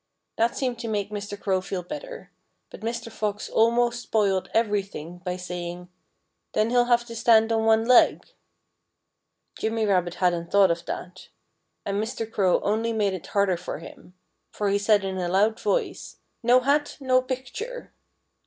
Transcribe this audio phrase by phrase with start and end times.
[0.35, 1.39] That seemed to make Mr.
[1.39, 2.31] Crow feel better.
[2.71, 3.11] But Mr.
[3.11, 5.89] Fox almost spoiled everything by saying,
[6.53, 8.25] "Then he'll have to stand on one leg."
[9.59, 11.27] Jimmy Rabbit hadn't thought of that.
[11.85, 12.25] And Mr.
[12.25, 14.15] Crow only made it harder for him.
[14.51, 17.93] For he said in a loud voice, "No hat, no picture!"